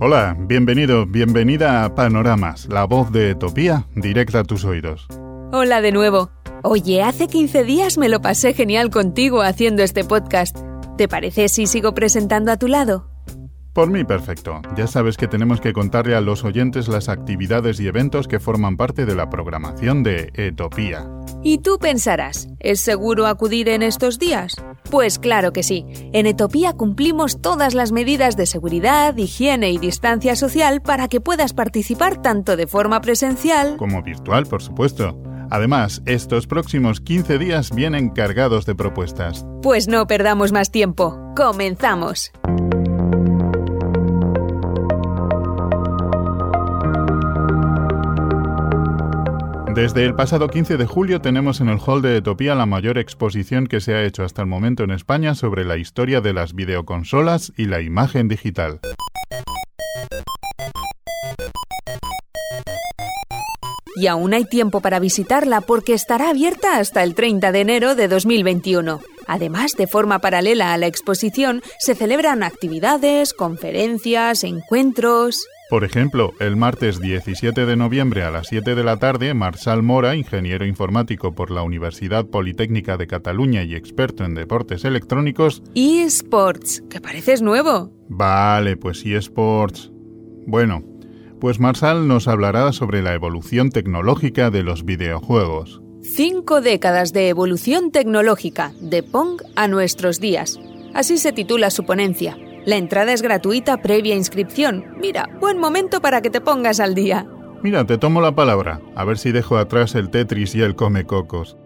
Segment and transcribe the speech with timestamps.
[0.00, 5.06] Hola, bienvenido, bienvenida a Panoramas, la voz de Etopía, directa a tus oídos.
[5.52, 6.30] Hola de nuevo.
[6.64, 10.58] Oye, hace 15 días me lo pasé genial contigo haciendo este podcast.
[10.98, 13.13] ¿Te parece si sigo presentando a tu lado?
[13.74, 14.62] Por mí, perfecto.
[14.76, 18.76] Ya sabes que tenemos que contarle a los oyentes las actividades y eventos que forman
[18.76, 21.08] parte de la programación de Etopía.
[21.42, 24.54] Y tú pensarás, ¿es seguro acudir en estos días?
[24.92, 25.84] Pues claro que sí.
[26.12, 31.52] En Etopía cumplimos todas las medidas de seguridad, higiene y distancia social para que puedas
[31.52, 35.20] participar tanto de forma presencial como virtual, por supuesto.
[35.50, 39.44] Además, estos próximos 15 días vienen cargados de propuestas.
[39.62, 41.18] Pues no perdamos más tiempo.
[41.36, 42.30] ¡Comenzamos!
[49.74, 53.66] Desde el pasado 15 de julio tenemos en el Hall de Etopía la mayor exposición
[53.66, 57.52] que se ha hecho hasta el momento en España sobre la historia de las videoconsolas
[57.56, 58.78] y la imagen digital.
[63.96, 68.06] Y aún hay tiempo para visitarla porque estará abierta hasta el 30 de enero de
[68.06, 69.00] 2021.
[69.26, 75.48] Además, de forma paralela a la exposición, se celebran actividades, conferencias, encuentros.
[75.74, 80.14] Por ejemplo, el martes 17 de noviembre a las 7 de la tarde, Marsal Mora,
[80.14, 85.64] ingeniero informático por la Universidad Politécnica de Cataluña y experto en deportes electrónicos.
[85.74, 87.90] eSports, que pareces nuevo.
[88.08, 89.90] Vale, pues eSports.
[90.46, 90.84] Bueno,
[91.40, 95.82] pues Marsal nos hablará sobre la evolución tecnológica de los videojuegos.
[96.02, 100.56] Cinco décadas de evolución tecnológica, de Pong a nuestros días.
[100.94, 102.38] Así se titula su ponencia.
[102.64, 104.86] La entrada es gratuita previa inscripción.
[104.98, 107.26] Mira, buen momento para que te pongas al día.
[107.62, 108.80] Mira, te tomo la palabra.
[108.94, 111.56] A ver si dejo atrás el Tetris y el Come Cocos.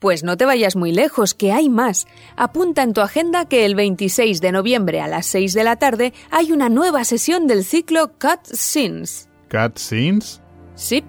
[0.00, 2.06] Pues no te vayas muy lejos, que hay más.
[2.34, 6.14] Apunta en tu agenda que el 26 de noviembre a las 6 de la tarde
[6.30, 9.28] hay una nueva sesión del ciclo Cut Scenes.
[9.50, 10.40] ¿Cut Scenes?
[10.74, 11.04] Sí.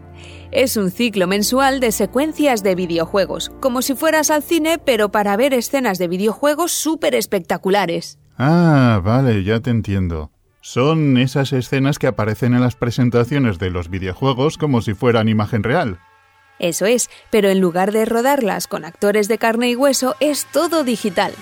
[0.51, 5.37] Es un ciclo mensual de secuencias de videojuegos, como si fueras al cine, pero para
[5.37, 8.19] ver escenas de videojuegos súper espectaculares.
[8.37, 10.31] Ah, vale, ya te entiendo.
[10.59, 15.63] Son esas escenas que aparecen en las presentaciones de los videojuegos como si fueran imagen
[15.63, 15.99] real.
[16.61, 20.83] Eso es, pero en lugar de rodarlas con actores de carne y hueso, es todo
[20.83, 21.33] digital.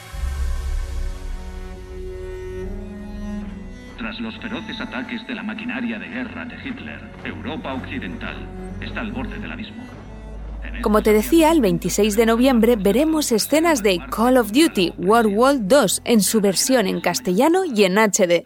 [3.97, 8.47] Tras los feroces ataques de la maquinaria de guerra de Hitler, Europa Occidental
[8.80, 9.84] está al borde del abismo.
[10.81, 15.56] Como te decía, el 26 de noviembre veremos escenas de Call of Duty World War
[15.56, 18.46] II en su versión en castellano y en HD.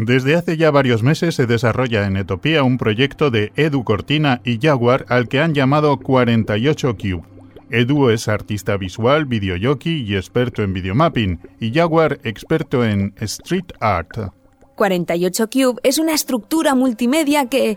[0.00, 4.60] Desde hace ya varios meses se desarrolla en Etopía un proyecto de Edu Cortina y
[4.62, 7.24] Jaguar al que han llamado 48 Cube.
[7.68, 14.30] Edu es artista visual, videojockey y experto en videomapping, y Jaguar experto en street art.
[14.76, 17.76] 48 Cube es una estructura multimedia que...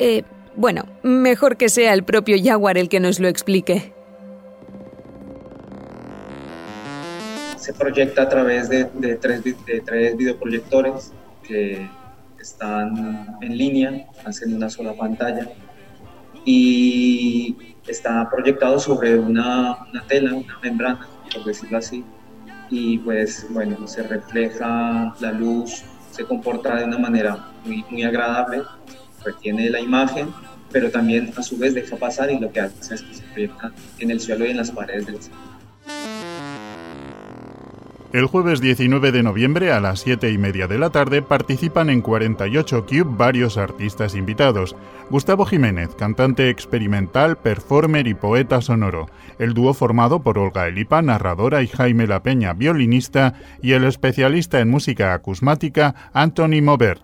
[0.00, 0.24] Eh,
[0.56, 3.92] bueno, mejor que sea el propio Jaguar el que nos lo explique.
[7.56, 8.86] Se proyecta a través de,
[9.20, 11.12] tres, de tres videoproyectores
[11.46, 11.88] que
[12.40, 15.48] están en línea, hacen una sola pantalla
[16.44, 22.04] y está proyectado sobre una, tela, una membrana, por decirlo así,
[22.70, 28.62] y pues bueno, se refleja la luz, se comporta de una manera muy, muy agradable,
[29.24, 30.28] retiene la imagen,
[30.70, 33.72] pero también a su vez deja pasar y lo que hace es que se proyecta
[33.98, 35.51] en el suelo y en las paredes del centro.
[38.12, 42.02] El jueves 19 de noviembre a las 7 y media de la tarde participan en
[42.02, 44.76] 48 Cube varios artistas invitados.
[45.08, 49.06] Gustavo Jiménez, cantante experimental, performer y poeta sonoro.
[49.38, 53.32] El dúo formado por Olga Elipa, narradora, y Jaime La Peña, violinista,
[53.62, 57.00] y el especialista en música acusmática, Anthony Mobert.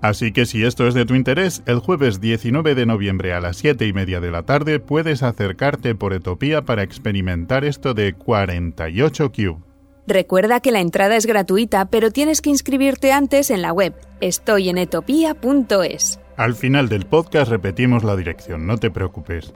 [0.00, 3.56] Así que si esto es de tu interés, el jueves 19 de noviembre a las
[3.56, 9.32] 7 y media de la tarde puedes acercarte por Etopía para experimentar esto de 48
[9.32, 9.75] Cube.
[10.06, 16.20] Recuerda que la entrada es gratuita, pero tienes que inscribirte antes en la web estoyenetopía.es.
[16.36, 19.52] Al final del podcast repetimos la dirección, no te preocupes.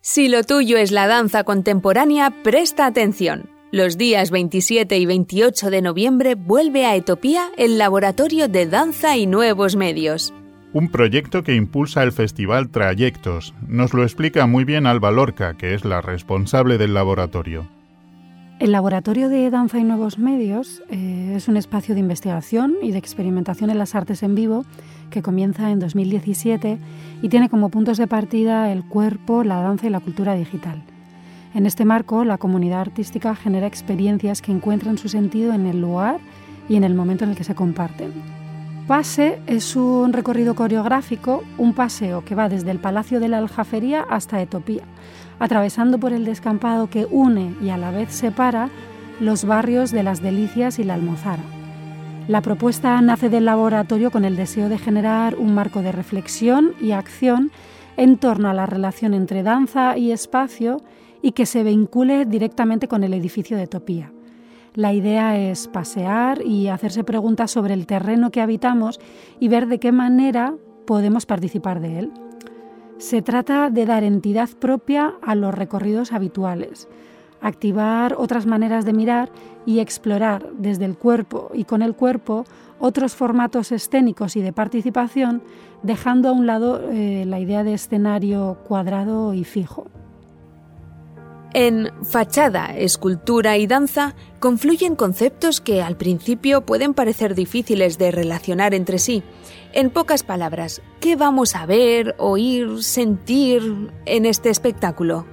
[0.00, 3.50] Si lo tuyo es la danza contemporánea, presta atención.
[3.72, 9.26] Los días 27 y 28 de noviembre vuelve a Etopía el Laboratorio de Danza y
[9.26, 10.32] Nuevos Medios.
[10.74, 13.54] Un proyecto que impulsa el festival Trayectos.
[13.68, 17.68] Nos lo explica muy bien Alba Lorca, que es la responsable del laboratorio.
[18.58, 22.98] El Laboratorio de Danza y Nuevos Medios eh, es un espacio de investigación y de
[22.98, 24.64] experimentación en las artes en vivo
[25.10, 26.78] que comienza en 2017
[27.22, 30.82] y tiene como puntos de partida el cuerpo, la danza y la cultura digital.
[31.54, 36.18] En este marco, la comunidad artística genera experiencias que encuentran su sentido en el lugar
[36.68, 38.12] y en el momento en el que se comparten.
[38.86, 44.04] Pase es un recorrido coreográfico, un paseo que va desde el Palacio de la Aljafería
[44.10, 44.82] hasta Etopía,
[45.38, 48.68] atravesando por el descampado que une y a la vez separa
[49.20, 51.42] los barrios de las Delicias y la Almozara.
[52.28, 56.90] La propuesta nace del laboratorio con el deseo de generar un marco de reflexión y
[56.90, 57.52] acción
[57.96, 60.82] en torno a la relación entre danza y espacio
[61.22, 64.12] y que se vincule directamente con el edificio de Etopía.
[64.74, 68.98] La idea es pasear y hacerse preguntas sobre el terreno que habitamos
[69.38, 72.12] y ver de qué manera podemos participar de él.
[72.98, 76.88] Se trata de dar entidad propia a los recorridos habituales,
[77.40, 79.30] activar otras maneras de mirar
[79.64, 82.44] y explorar desde el cuerpo y con el cuerpo
[82.80, 85.42] otros formatos escénicos y de participación,
[85.84, 89.86] dejando a un lado eh, la idea de escenario cuadrado y fijo.
[91.56, 98.74] En fachada, escultura y danza confluyen conceptos que al principio pueden parecer difíciles de relacionar
[98.74, 99.22] entre sí.
[99.72, 105.26] En pocas palabras, ¿qué vamos a ver, oír, sentir en este espectáculo?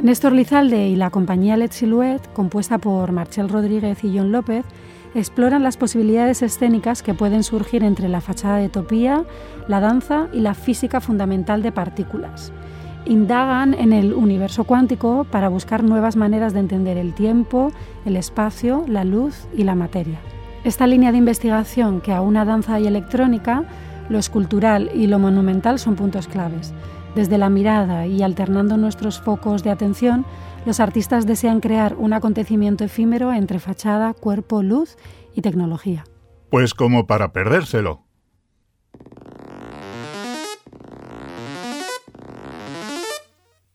[0.00, 4.64] Néstor Lizalde y la compañía Let Silhouette, compuesta por Marcel Rodríguez y John López,
[5.14, 9.26] exploran las posibilidades escénicas que pueden surgir entre la fachada de Topía,
[9.68, 12.52] la danza y la física fundamental de partículas
[13.04, 17.72] indagan en el universo cuántico para buscar nuevas maneras de entender el tiempo,
[18.04, 20.18] el espacio, la luz y la materia.
[20.64, 23.64] Esta línea de investigación que aúna danza y electrónica,
[24.08, 26.74] lo escultural y lo monumental son puntos claves.
[27.14, 30.24] Desde la mirada y alternando nuestros focos de atención,
[30.66, 34.96] los artistas desean crear un acontecimiento efímero entre fachada, cuerpo, luz
[35.34, 36.04] y tecnología.
[36.50, 38.07] Pues como para perdérselo.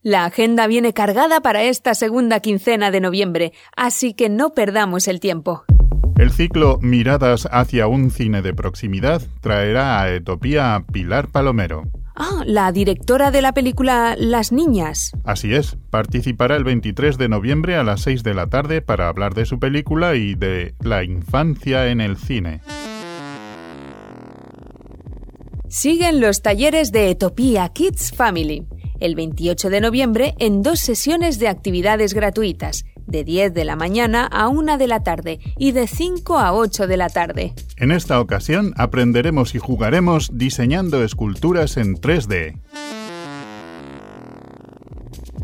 [0.06, 5.22] La agenda viene cargada para esta segunda quincena de noviembre, así que no perdamos el
[5.22, 5.64] tiempo.
[6.18, 11.84] El ciclo Miradas hacia un cine de proximidad traerá a Etopía a Pilar Palomero.
[12.18, 15.14] Ah, la directora de la película Las Niñas.
[15.24, 19.34] Así es, participará el 23 de noviembre a las 6 de la tarde para hablar
[19.34, 22.60] de su película y de la infancia en el cine.
[25.70, 28.68] Siguen los talleres de Etopía Kids Family
[29.04, 34.26] el 28 de noviembre en dos sesiones de actividades gratuitas, de 10 de la mañana
[34.26, 37.54] a 1 de la tarde y de 5 a 8 de la tarde.
[37.76, 42.58] En esta ocasión aprenderemos y jugaremos diseñando esculturas en 3D.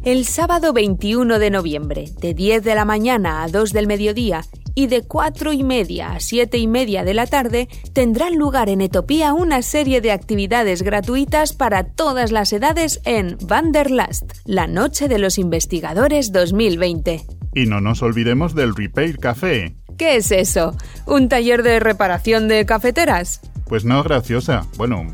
[0.03, 4.43] El sábado 21 de noviembre, de 10 de la mañana a 2 del mediodía
[4.73, 8.79] y de cuatro y media a siete y media de la tarde tendrán lugar en
[8.79, 15.19] Etopía una serie de actividades gratuitas para todas las edades en Vanderlast, la Noche de
[15.19, 17.25] los Investigadores 2020.
[17.53, 19.75] Y no nos olvidemos del Repair Café.
[19.97, 20.77] ¿Qué es eso?
[21.07, 23.41] ¿Un taller de reparación de cafeteras?
[23.65, 24.65] Pues no, graciosa.
[24.77, 25.05] Bueno,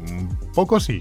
[0.54, 1.00] poco sí.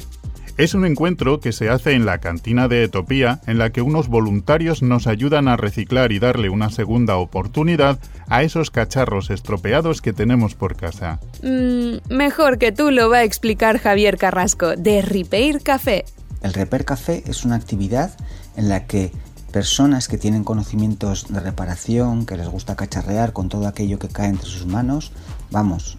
[0.56, 4.06] Es un encuentro que se hace en la cantina de Etopía, en la que unos
[4.06, 10.12] voluntarios nos ayudan a reciclar y darle una segunda oportunidad a esos cacharros estropeados que
[10.12, 11.18] tenemos por casa.
[11.42, 16.04] Mm, mejor que tú lo va a explicar Javier Carrasco, de Repair Café.
[16.40, 18.16] El Repair Café es una actividad
[18.56, 19.10] en la que
[19.50, 24.28] personas que tienen conocimientos de reparación, que les gusta cacharrear con todo aquello que cae
[24.28, 25.10] entre sus manos,
[25.50, 25.96] vamos,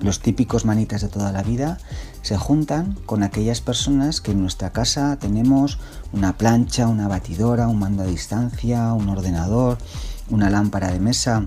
[0.00, 1.78] los típicos manitas de toda la vida,
[2.22, 5.78] se juntan con aquellas personas que en nuestra casa tenemos
[6.12, 9.78] una plancha, una batidora, un mando a distancia, un ordenador,
[10.28, 11.44] una lámpara de mesa,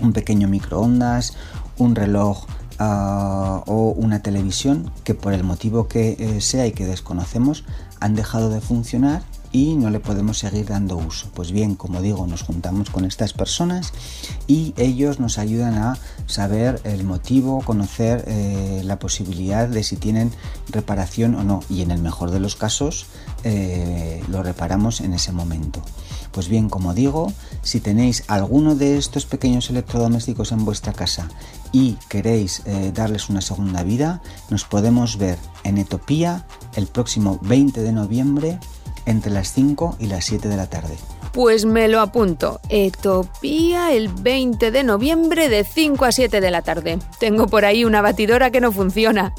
[0.00, 1.34] un pequeño microondas,
[1.76, 2.46] un reloj
[2.78, 7.64] ah, o una televisión que por el motivo que eh, sea y que desconocemos
[8.00, 11.28] han dejado de funcionar y no le podemos seguir dando uso.
[11.34, 13.92] Pues bien, como digo, nos juntamos con estas personas
[14.46, 20.32] y ellos nos ayudan a saber el motivo, conocer eh, la posibilidad de si tienen
[20.68, 23.06] reparación o no y en el mejor de los casos
[23.44, 25.82] eh, lo reparamos en ese momento.
[26.32, 31.28] Pues bien, como digo, si tenéis alguno de estos pequeños electrodomésticos en vuestra casa
[31.72, 37.82] y queréis eh, darles una segunda vida, nos podemos ver en Etopía el próximo 20
[37.82, 38.58] de noviembre
[39.08, 40.96] entre las 5 y las 7 de la tarde.
[41.32, 42.60] Pues me lo apunto.
[42.68, 46.98] Etopía el 20 de noviembre de 5 a 7 de la tarde.
[47.18, 49.34] Tengo por ahí una batidora que no funciona.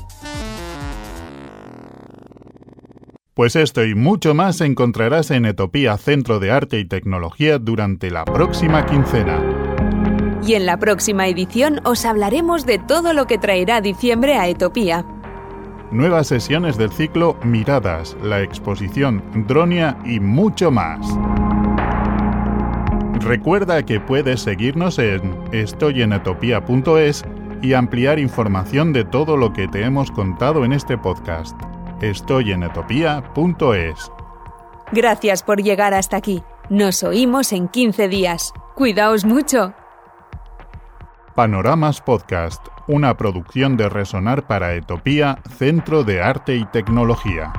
[3.34, 8.26] Pues esto y mucho más encontrarás en Etopía Centro de Arte y Tecnología durante la
[8.26, 9.42] próxima quincena.
[10.46, 15.06] Y en la próxima edición os hablaremos de todo lo que traerá diciembre a Etopía.
[15.92, 21.00] Nuevas sesiones del ciclo Miradas, la exposición Dronia y mucho más.
[23.22, 27.26] Recuerda que puedes seguirnos en estoyenetopía.es
[27.62, 31.60] y ampliar información de todo lo que te hemos contado en este podcast
[32.02, 34.12] estoyenetopía.es.
[34.92, 36.44] Gracias por llegar hasta aquí.
[36.70, 38.54] Nos oímos en 15 días.
[38.76, 39.76] Cuidaos mucho.
[41.36, 47.54] Panoramas Podcast, una producción de Resonar para Etopía, Centro de Arte y Tecnología.